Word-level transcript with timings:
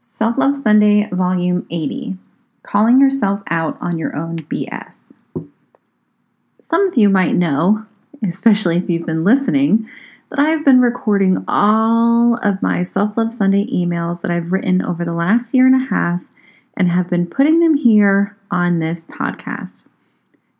Self 0.00 0.38
Love 0.38 0.54
Sunday, 0.54 1.08
Volume 1.10 1.66
80 1.70 2.16
Calling 2.62 3.00
Yourself 3.00 3.40
Out 3.50 3.76
on 3.80 3.98
Your 3.98 4.16
Own 4.16 4.38
BS. 4.38 5.12
Some 6.62 6.86
of 6.86 6.96
you 6.96 7.08
might 7.08 7.34
know, 7.34 7.84
especially 8.22 8.76
if 8.76 8.88
you've 8.88 9.06
been 9.06 9.24
listening, 9.24 9.88
that 10.30 10.38
I 10.38 10.50
have 10.50 10.64
been 10.64 10.80
recording 10.80 11.44
all 11.48 12.36
of 12.44 12.62
my 12.62 12.84
Self 12.84 13.16
Love 13.16 13.32
Sunday 13.32 13.66
emails 13.66 14.20
that 14.20 14.30
I've 14.30 14.52
written 14.52 14.82
over 14.82 15.04
the 15.04 15.14
last 15.14 15.52
year 15.52 15.66
and 15.66 15.74
a 15.74 15.86
half 15.86 16.22
and 16.76 16.88
have 16.92 17.10
been 17.10 17.26
putting 17.26 17.58
them 17.58 17.74
here 17.74 18.36
on 18.52 18.78
this 18.78 19.04
podcast. 19.04 19.82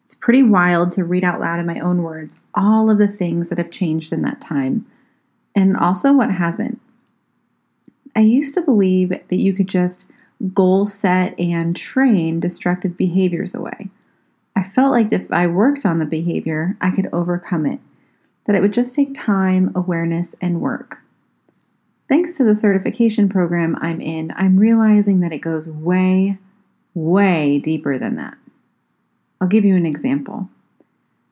It's 0.04 0.16
pretty 0.16 0.42
wild 0.42 0.90
to 0.92 1.04
read 1.04 1.22
out 1.22 1.38
loud 1.38 1.60
in 1.60 1.66
my 1.66 1.78
own 1.78 2.02
words 2.02 2.40
all 2.54 2.90
of 2.90 2.98
the 2.98 3.06
things 3.06 3.50
that 3.50 3.58
have 3.58 3.70
changed 3.70 4.12
in 4.12 4.22
that 4.22 4.40
time 4.40 4.84
and 5.54 5.76
also 5.76 6.12
what 6.12 6.32
hasn't. 6.32 6.80
I 8.18 8.22
used 8.22 8.52
to 8.54 8.62
believe 8.62 9.10
that 9.10 9.38
you 9.38 9.52
could 9.52 9.68
just 9.68 10.04
goal 10.52 10.86
set 10.86 11.38
and 11.38 11.76
train 11.76 12.40
destructive 12.40 12.96
behaviors 12.96 13.54
away. 13.54 13.90
I 14.56 14.64
felt 14.64 14.90
like 14.90 15.12
if 15.12 15.30
I 15.30 15.46
worked 15.46 15.86
on 15.86 16.00
the 16.00 16.04
behavior, 16.04 16.76
I 16.80 16.90
could 16.90 17.08
overcome 17.12 17.64
it, 17.64 17.78
that 18.44 18.56
it 18.56 18.60
would 18.60 18.72
just 18.72 18.96
take 18.96 19.14
time, 19.14 19.70
awareness, 19.76 20.34
and 20.40 20.60
work. 20.60 20.98
Thanks 22.08 22.36
to 22.36 22.44
the 22.44 22.56
certification 22.56 23.28
program 23.28 23.76
I'm 23.80 24.00
in, 24.00 24.32
I'm 24.34 24.56
realizing 24.56 25.20
that 25.20 25.32
it 25.32 25.38
goes 25.38 25.70
way, 25.70 26.38
way 26.94 27.60
deeper 27.60 27.98
than 27.98 28.16
that. 28.16 28.36
I'll 29.40 29.46
give 29.46 29.64
you 29.64 29.76
an 29.76 29.86
example. 29.86 30.48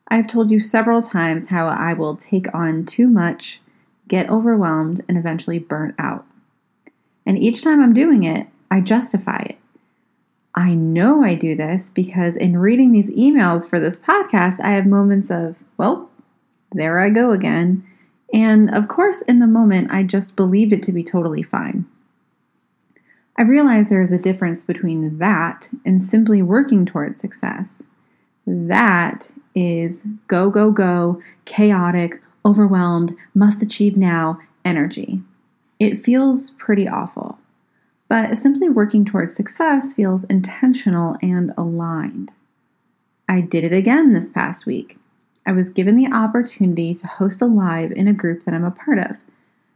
I've 0.07 0.27
told 0.27 0.51
you 0.51 0.61
several 0.61 1.01
times 1.01 1.49
how 1.49 1.67
I 1.67 1.95
will 1.95 2.15
take 2.15 2.47
on 2.55 2.85
too 2.85 3.09
much, 3.09 3.59
get 4.07 4.29
overwhelmed, 4.29 5.01
and 5.09 5.17
eventually 5.17 5.59
burn 5.59 5.93
out. 5.99 6.25
And 7.27 7.37
each 7.37 7.61
time 7.61 7.81
I'm 7.81 7.93
doing 7.93 8.23
it, 8.23 8.47
I 8.71 8.79
justify 8.79 9.43
it. 9.49 9.57
I 10.55 10.73
know 10.73 11.23
I 11.23 11.35
do 11.35 11.55
this 11.55 11.89
because 11.91 12.37
in 12.37 12.57
reading 12.57 12.91
these 12.91 13.11
emails 13.11 13.69
for 13.69 13.79
this 13.79 13.99
podcast, 13.99 14.61
I 14.61 14.69
have 14.69 14.87
moments 14.87 15.29
of, 15.29 15.59
well, 15.77 16.09
there 16.71 16.99
I 16.99 17.09
go 17.09 17.31
again. 17.31 17.85
And 18.33 18.73
of 18.73 18.87
course, 18.87 19.21
in 19.23 19.39
the 19.39 19.45
moment, 19.45 19.91
I 19.91 20.03
just 20.03 20.37
believed 20.37 20.71
it 20.71 20.81
to 20.83 20.93
be 20.93 21.03
totally 21.03 21.43
fine. 21.43 21.85
I 23.37 23.43
realize 23.43 23.89
there 23.89 24.01
is 24.01 24.13
a 24.13 24.17
difference 24.17 24.63
between 24.63 25.19
that 25.19 25.69
and 25.85 26.01
simply 26.01 26.41
working 26.41 26.85
towards 26.85 27.19
success. 27.19 27.83
That 28.47 29.31
is 29.53 30.03
go, 30.27 30.49
go, 30.49 30.71
go, 30.71 31.21
chaotic, 31.43 32.21
overwhelmed, 32.45 33.15
must 33.35 33.61
achieve 33.61 33.97
now 33.97 34.39
energy. 34.63 35.21
It 35.79 35.99
feels 35.99 36.51
pretty 36.51 36.87
awful, 36.87 37.37
but 38.09 38.37
simply 38.37 38.69
working 38.69 39.05
towards 39.05 39.35
success 39.35 39.93
feels 39.93 40.23
intentional 40.25 41.17
and 41.21 41.53
aligned. 41.57 42.31
I 43.29 43.41
did 43.41 43.63
it 43.63 43.73
again 43.73 44.13
this 44.13 44.29
past 44.29 44.65
week. 44.65 44.97
I 45.45 45.51
was 45.51 45.69
given 45.69 45.95
the 45.95 46.11
opportunity 46.11 46.95
to 46.95 47.07
host 47.07 47.41
a 47.41 47.45
live 47.45 47.91
in 47.91 48.07
a 48.07 48.13
group 48.13 48.43
that 48.43 48.53
I'm 48.53 48.65
a 48.65 48.71
part 48.71 48.99
of, 48.99 49.17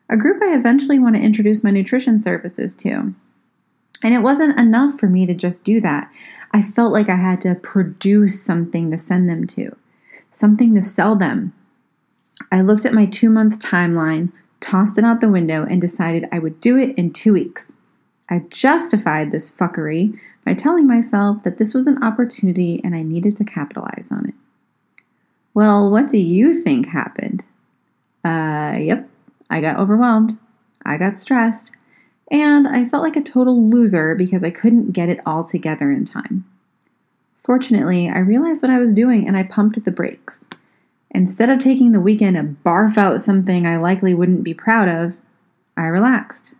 a 0.10 0.18
group 0.18 0.42
I 0.42 0.56
eventually 0.56 1.00
want 1.00 1.16
to 1.16 1.22
introduce 1.22 1.64
my 1.64 1.72
nutrition 1.72 2.20
services 2.20 2.74
to. 2.76 3.14
And 4.04 4.14
it 4.14 4.24
wasn't 4.24 4.60
enough 4.60 5.00
for 5.00 5.08
me 5.08 5.26
to 5.28 5.34
just 5.34 5.64
do 5.64 5.80
that. 5.82 6.12
I 6.52 6.62
felt 6.62 6.92
like 6.92 7.10
I 7.10 7.16
had 7.16 7.40
to 7.42 7.56
produce 7.56 8.42
something 8.42 8.90
to 8.90 8.98
send 8.98 9.30
them 9.30 9.46
to, 9.48 9.76
something 10.32 10.74
to 10.76 10.82
sell 10.82 11.16
them. 11.16 11.54
I 12.52 12.62
looked 12.62 12.86
at 12.86 12.94
my 12.94 13.06
two 13.06 13.30
month 13.30 13.60
timeline 13.60 14.32
tossed 14.62 14.98
it 14.98 15.04
out 15.04 15.20
the 15.20 15.30
window, 15.30 15.66
and 15.66 15.82
decided 15.82 16.30
I 16.32 16.40
would 16.40 16.62
do 16.62 16.78
it 16.78 16.96
in 16.98 17.12
two 17.12 17.34
weeks. 17.34 17.74
I 18.30 18.40
justified 18.50 19.32
this 19.32 19.52
fuckery 19.52 20.18
by 20.46 20.54
telling 20.54 20.88
myself 20.88 21.44
that 21.44 21.58
this 21.58 21.74
was 21.74 21.86
an 21.86 22.02
opportunity 22.04 22.80
and 22.84 22.96
I 22.96 23.04
needed 23.04 23.36
to 23.38 23.44
capitalize 23.44 24.10
on 24.12 24.30
it. 24.30 24.36
Well, 25.54 25.92
what 25.92 26.10
do 26.10 26.18
you 26.18 26.54
think 26.62 26.88
happened? 26.88 27.44
Uh, 28.24 28.78
yep, 28.80 29.10
I 29.50 29.60
got 29.60 29.78
overwhelmed. 29.78 30.38
I 30.86 30.98
got 30.98 31.18
stressed. 31.18 31.72
And 32.32 32.68
I 32.68 32.86
felt 32.86 33.04
like 33.04 33.18
a 33.18 33.22
total 33.22 33.70
loser 33.70 34.16
because 34.16 34.44
I 34.44 34.50
couldn't 34.50 34.94
get 34.94 35.10
it 35.10 35.20
all 35.26 35.44
together 35.44 35.92
in 35.92 36.06
time. 36.06 36.46
Fortunately, 37.36 38.10
I 38.10 38.20
realized 38.20 38.62
what 38.62 38.72
I 38.72 38.78
was 38.78 38.94
doing 38.94 39.28
and 39.28 39.36
I 39.36 39.44
pumped 39.44 39.84
the 39.84 39.92
brakes. 39.92 40.48
Instead 41.14 41.50
of 41.50 41.60
taking 41.60 41.92
the 41.92 42.00
weekend 42.00 42.38
to 42.38 42.44
barf 42.44 42.98
out 42.98 43.20
something 43.20 43.68
I 43.68 43.78
likely 43.78 44.14
wouldn't 44.14 44.44
be 44.44 44.54
proud 44.54 44.88
of, 44.88 45.14
I 45.76 45.84
relaxed. 45.84 46.54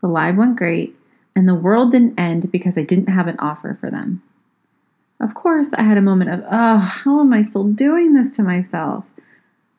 The 0.00 0.08
live 0.08 0.36
went 0.36 0.56
great, 0.56 0.94
and 1.34 1.48
the 1.48 1.54
world 1.54 1.90
didn't 1.90 2.18
end 2.18 2.52
because 2.52 2.76
I 2.76 2.82
didn't 2.82 3.08
have 3.08 3.28
an 3.28 3.38
offer 3.38 3.76
for 3.80 3.90
them. 3.90 4.22
Of 5.20 5.34
course, 5.34 5.72
I 5.74 5.84
had 5.84 5.96
a 5.96 6.02
moment 6.02 6.30
of, 6.30 6.44
oh, 6.50 6.78
how 6.78 7.20
am 7.20 7.32
I 7.32 7.40
still 7.40 7.64
doing 7.64 8.12
this 8.12 8.34
to 8.36 8.42
myself? 8.42 9.04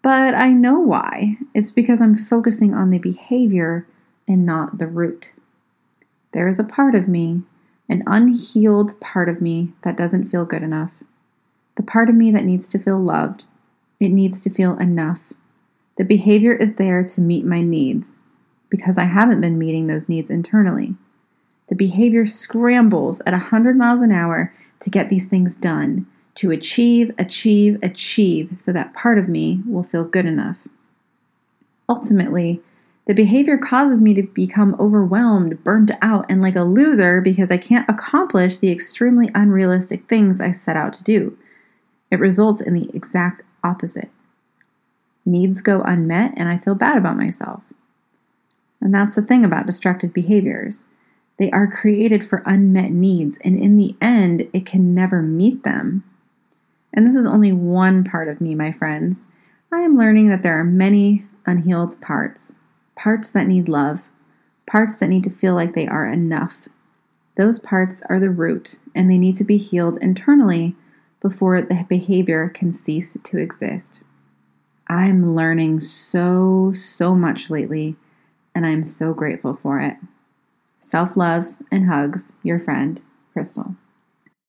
But 0.02 0.34
I 0.34 0.50
know 0.50 0.80
why. 0.80 1.38
It's 1.54 1.72
because 1.72 2.02
I'm 2.02 2.16
focusing 2.16 2.74
on 2.74 2.90
the 2.90 2.98
behavior 2.98 3.88
and 4.28 4.46
not 4.46 4.80
the 4.80 4.88
root. 4.88 5.34
There 6.32 6.48
is 6.48 6.60
a 6.60 6.64
part 6.64 6.96
of 6.96 7.08
me, 7.08 7.44
an 7.88 8.04
unhealed 8.08 9.00
part 9.00 9.30
of 9.30 9.42
me 9.42 9.74
that 9.84 9.98
doesn't 9.98 10.30
feel 10.30 10.46
good 10.46 10.64
enough. 10.64 10.92
The 11.76 11.84
part 11.84 12.10
of 12.10 12.16
me 12.16 12.32
that 12.32 12.46
needs 12.46 12.68
to 12.70 12.80
feel 12.80 13.00
loved 13.00 13.46
it 14.04 14.12
needs 14.12 14.42
to 14.42 14.50
feel 14.50 14.78
enough. 14.78 15.22
The 15.98 16.04
behavior 16.04 16.54
is 16.54 16.76
there 16.76 17.04
to 17.04 17.22
meet 17.22 17.46
my 17.46 17.62
needs 17.62 18.20
because 18.70 18.98
I 18.98 19.06
haven't 19.06 19.42
been 19.42 19.58
meeting 19.60 19.88
those 19.88 20.10
needs 20.10 20.30
internally. 20.30 20.96
The 21.70 21.76
behavior 21.76 22.26
scrambles 22.26 23.22
at 23.26 23.34
100 23.34 23.78
miles 23.78 24.02
an 24.02 24.12
hour 24.12 24.54
to 24.80 24.90
get 24.90 25.10
these 25.10 25.28
things 25.28 25.56
done, 25.56 26.06
to 26.36 26.52
achieve, 26.52 27.12
achieve, 27.18 27.78
achieve, 27.82 28.54
so 28.58 28.74
that 28.74 28.94
part 28.94 29.18
of 29.18 29.30
me 29.30 29.62
will 29.68 29.84
feel 29.84 30.04
good 30.04 30.26
enough. 30.26 30.58
Ultimately, 31.88 32.62
the 33.06 33.14
behavior 33.14 33.58
causes 33.58 34.02
me 34.02 34.14
to 34.14 34.24
become 34.24 34.76
overwhelmed, 34.80 35.64
burned 35.64 35.96
out, 36.02 36.26
and 36.30 36.42
like 36.42 36.56
a 36.56 36.64
loser 36.64 37.22
because 37.22 37.52
I 37.52 37.58
can't 37.58 37.90
accomplish 37.90 38.58
the 38.58 38.72
extremely 38.72 39.30
unrealistic 39.36 40.08
things 40.08 40.42
I 40.42 40.52
set 40.52 40.78
out 40.78 40.94
to 40.94 41.04
do. 41.04 41.38
It 42.10 42.20
results 42.20 42.62
in 42.62 42.74
the 42.74 42.90
exact 42.94 43.42
opposite. 43.64 44.10
Needs 45.26 45.62
go 45.62 45.82
unmet, 45.82 46.34
and 46.36 46.50
I 46.50 46.58
feel 46.58 46.76
bad 46.76 46.98
about 46.98 47.18
myself. 47.18 47.64
And 48.82 48.94
that's 48.94 49.16
the 49.16 49.22
thing 49.22 49.46
about 49.46 49.66
destructive 49.66 50.14
behaviors. 50.14 50.84
They 51.40 51.50
are 51.52 51.68
created 51.68 52.24
for 52.24 52.44
unmet 52.46 52.92
needs, 52.92 53.38
and 53.44 53.58
in 53.58 53.78
the 53.78 53.96
end, 54.02 54.48
it 54.54 54.66
can 54.66 54.94
never 54.94 55.22
meet 55.22 55.64
them. 55.64 56.04
And 56.94 57.06
this 57.06 57.16
is 57.16 57.26
only 57.26 57.52
one 57.52 58.04
part 58.04 58.28
of 58.28 58.42
me, 58.42 58.54
my 58.54 58.72
friends. 58.72 59.28
I 59.72 59.80
am 59.82 59.98
learning 59.98 60.30
that 60.30 60.44
there 60.44 60.60
are 60.60 60.64
many 60.64 61.26
unhealed 61.46 62.00
parts, 62.02 62.56
parts 62.96 63.32
that 63.32 63.48
need 63.48 63.68
love, 63.68 64.10
parts 64.68 64.98
that 64.98 65.10
need 65.10 65.24
to 65.24 65.30
feel 65.30 65.56
like 65.56 65.74
they 65.74 65.88
are 65.88 66.06
enough. 66.06 66.68
Those 67.36 67.58
parts 67.58 68.04
are 68.10 68.20
the 68.20 68.30
root, 68.30 68.76
and 68.94 69.10
they 69.10 69.18
need 69.18 69.38
to 69.38 69.44
be 69.44 69.58
healed 69.58 69.98
internally 70.02 70.76
before 71.24 71.60
the 71.62 71.86
behavior 71.90 72.50
can 72.50 72.72
cease 72.72 73.18
to 73.24 73.38
exist. 73.38 74.02
I'm 74.88 75.36
learning 75.36 75.80
so, 75.80 76.72
so 76.74 77.16
much 77.16 77.50
lately, 77.50 77.96
and 78.54 78.66
I'm 78.66 78.84
so 78.84 79.14
grateful 79.14 79.56
for 79.56 79.80
it. 79.80 79.96
Self 80.82 81.18
love 81.18 81.56
and 81.72 81.88
hugs, 81.88 82.34
your 82.44 82.60
friend, 82.60 83.02
Crystal. 83.32 83.76